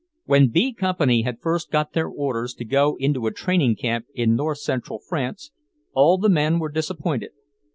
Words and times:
When 0.25 0.49
B 0.49 0.73
Company 0.73 1.21
had 1.21 1.39
first 1.41 1.69
got 1.69 1.93
their 1.93 2.07
orders 2.07 2.55
to 2.55 2.65
go 2.65 2.95
into 2.97 3.27
a 3.27 3.31
training 3.31 3.75
camp 3.75 4.07
in 4.15 4.35
north 4.35 4.57
central 4.57 4.97
France, 4.97 5.51
all 5.93 6.17
the 6.17 6.27
men 6.27 6.57
were 6.57 6.69
disappointed. 6.69 7.33